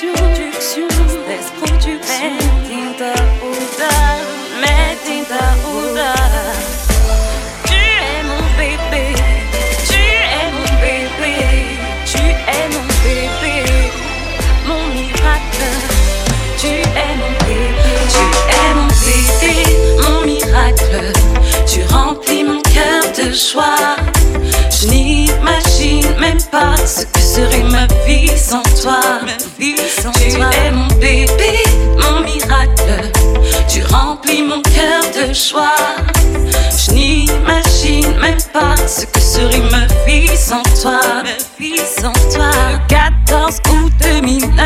Made. 0.00 0.38
Tu 7.66 7.74
es 7.74 8.22
mon 8.22 8.44
bébé, 8.56 9.06
tu 9.88 9.98
es 9.98 10.46
mon 10.54 10.68
bébé, 10.80 11.34
tu 12.06 12.18
es 12.18 12.64
mon 12.72 12.86
bébé, 13.02 13.56
mon 14.68 14.82
miracle. 14.94 15.66
Tu 16.60 16.68
es 16.68 17.12
mon 17.18 17.32
bébé, 17.44 17.96
tu 18.14 18.24
es 18.54 18.70
mon 18.74 18.88
bébé, 19.04 19.54
mon 20.02 20.18
miracle. 20.24 21.12
Tu 21.66 21.78
remplis 21.92 22.44
mon 22.44 22.60
cœur 22.62 23.02
de 23.16 23.32
joie. 23.32 23.96
Je 24.70 24.86
n'imagine 24.86 26.08
même 26.20 26.42
pas 26.52 26.76
ce 26.86 27.04
que 27.04 27.20
serait 27.20 27.64
ma 27.64 27.86
vie 28.06 28.30
sans 28.38 28.62
Je 35.30 36.90
n'imagine 36.92 38.16
même 38.18 38.38
pas 38.50 38.74
ce 38.86 39.04
que 39.04 39.20
serait 39.20 39.60
ma 39.70 39.84
vie 40.06 40.34
sans 40.34 40.62
toi. 40.80 41.00
Vie 41.60 41.76
sans 41.78 42.12
toi. 42.34 42.50
14 42.88 43.58
août 43.68 43.92
2009 44.00 44.58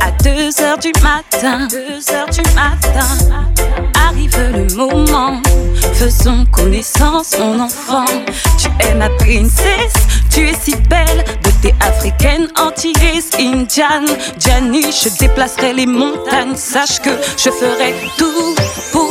à 0.00 0.12
2 0.22 0.62
heures 0.62 0.78
du 0.78 0.92
matin. 1.02 1.66
2 1.70 2.14
heures 2.14 2.30
du 2.30 2.42
matin. 2.54 3.08
Arrive 4.06 4.38
le 4.52 4.72
moment. 4.76 5.42
Faisons 5.92 6.46
connaissance, 6.52 7.36
mon 7.40 7.58
enfant. 7.58 8.04
Tu 8.58 8.68
es 8.86 8.94
ma 8.94 9.08
princesse, 9.10 9.94
tu 10.30 10.48
es 10.48 10.54
si 10.54 10.76
belle. 10.88 11.24
Beauté 11.42 11.74
africaine, 11.80 12.46
antillaise, 12.56 13.30
indienne. 13.36 14.06
Gianni, 14.38 14.82
je 14.92 15.08
déplacerai 15.18 15.72
les 15.72 15.86
montagnes. 15.86 16.54
Sache 16.54 17.00
que 17.00 17.10
je 17.36 17.50
ferai 17.50 17.94
tout 18.16 18.54
pour 18.92 19.07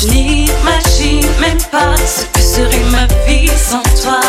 Je 0.00 0.06
n'imagine 0.08 1.26
même 1.40 1.58
pas 1.72 1.96
ce 1.96 2.24
que 2.32 2.40
serait 2.40 2.84
ma 2.90 3.06
vie 3.26 3.50
sans 3.58 3.82
toi. 4.00 4.20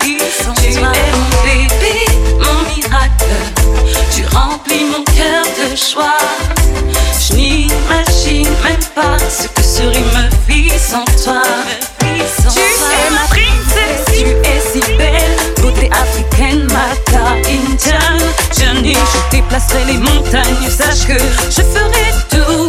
tu 0.00 0.16
es 0.16 0.80
mon 0.80 1.30
bébé, 1.44 2.04
mon 2.38 2.74
miracle. 2.74 3.34
Tu 4.14 4.24
remplis 4.34 4.84
mon 4.84 5.04
cœur 5.04 5.44
de 5.44 5.76
joie. 5.76 6.16
Je 7.20 7.34
n'imagine 7.34 8.48
même 8.64 8.86
pas 8.94 9.18
ce 9.28 9.46
que 9.48 9.62
serait 9.62 10.04
ma 10.14 10.28
vie 10.48 10.70
sans 10.78 11.04
toi. 11.22 11.42
tu 11.98 12.06
es 12.06 13.10
ma 13.10 13.26
princesse, 13.28 14.06
tu 14.06 14.24
es 14.24 14.60
si 14.72 14.80
belle. 14.96 15.36
Beauté 15.60 15.90
africaine, 15.92 16.64
mata 16.64 17.32
indienne. 17.46 18.32
Johnny, 18.58 18.94
je 18.94 19.36
déplacerai 19.36 19.84
les 19.84 19.98
montagnes. 19.98 20.70
Sache 20.70 21.06
que 21.06 21.18
je 21.50 21.62
ferai 21.62 22.10
tout 22.30 22.68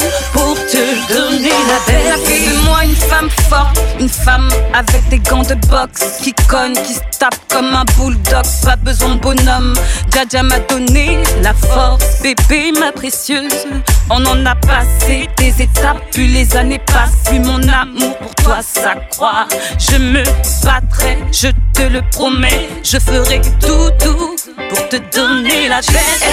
belle. 1.88 2.08
Ça 2.08 2.18
fait 2.18 2.50
de 2.50 2.66
moi 2.66 2.84
une 2.84 2.96
femme 2.96 3.30
forte, 3.50 3.80
une 4.00 4.10
femme 4.10 4.50
avec 4.74 5.08
des 5.10 5.20
gants 5.20 5.44
de 5.44 5.56
boxe 5.68 6.20
qui 6.24 6.34
cogne, 6.48 6.74
qui 6.74 6.94
se 6.94 7.20
tape 7.20 7.36
comme 7.50 7.74
un 7.74 7.86
bulldog. 7.98 8.46
Pas 8.64 8.76
besoin 8.76 9.16
de 9.16 9.20
bonhomme. 9.20 9.74
Dja 10.30 10.44
m'a 10.44 10.60
donné 10.60 11.18
la 11.42 11.54
force, 11.54 12.22
bébé, 12.22 12.72
ma 12.80 12.92
précieuse. 12.92 13.66
On 14.10 14.26
en 14.26 14.46
a 14.46 14.56
passé 14.56 15.28
des 15.38 15.62
étapes, 15.62 16.02
puis 16.12 16.28
les 16.28 16.56
années 16.56 16.80
passent, 16.80 17.18
puis 17.26 17.40
mon 17.40 17.62
amour 17.68 18.18
pour 18.18 18.36
toi 18.36 18.58
s'accroît. 18.62 19.48
Je 19.80 19.98
me 19.98 20.24
battrai, 20.64 21.18
je 21.32 21.48
te 21.74 21.82
le 21.84 22.02
promets, 22.12 22.70
je 22.84 23.00
ferai 23.00 23.42
tout, 23.60 23.90
tout 24.00 24.36
pour 24.70 24.90
te 24.90 24.98
donner 25.16 25.70
la 25.70 25.82
tête. 25.82 26.24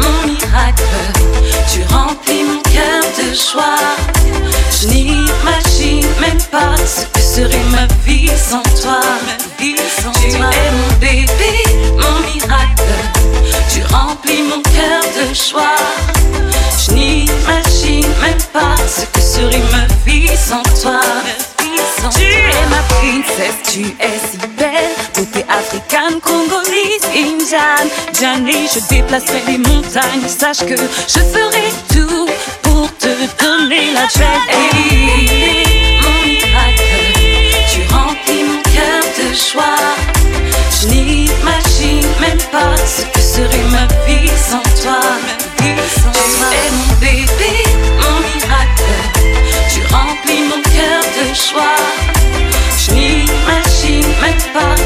mon 0.00 0.28
miracle, 0.28 0.82
tu 1.72 1.82
remplis 1.92 2.37
tu 9.58 10.28
es 10.28 10.70
mon 10.72 10.98
bébé, 11.00 11.62
mon 11.92 12.20
miracle. 12.20 12.82
Tu 13.72 13.82
remplis 13.92 14.42
mon 14.42 14.62
cœur 14.62 15.02
de 15.16 15.34
joie. 15.34 15.76
Je 16.78 16.92
n'imagine 16.92 18.06
même 18.22 18.42
pas 18.52 18.76
ce 18.86 19.04
que 19.06 19.20
serait 19.20 19.62
ma 19.72 19.86
vie 20.04 20.28
sans 20.36 20.62
toi. 20.80 21.00
Tu 22.14 22.24
es 22.24 22.66
ma 22.70 22.82
princesse, 22.88 23.72
tu 23.72 23.80
es 24.00 24.18
si 24.30 24.38
belle. 24.56 24.94
Beauté 25.14 25.44
africaine, 25.48 26.20
congolaise, 26.20 27.04
indienne. 27.14 27.90
Johnny, 28.18 28.68
je 28.72 28.80
déplacerai 28.88 29.42
les 29.46 29.58
montagnes. 29.58 30.28
Sache 30.28 30.64
que 30.66 30.76
je 30.76 31.20
ferai 31.32 31.72
tout 31.92 32.28
pour 32.62 32.88
te 32.96 33.08
donner 33.42 33.92
la 33.92 34.06
paix. 34.06 35.07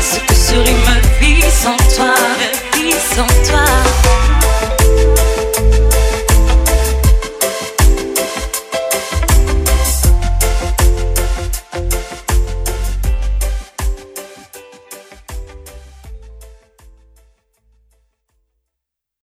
ce 0.03 0.19
que 0.19 0.35
serait 0.35 0.77
ma 0.87 0.99
vie 1.21 1.43
sans 1.51 1.77
toi, 1.95 2.15
ma 2.15 2.79
vie 2.79 2.93
sans 3.15 3.27
toi. 3.49 4.22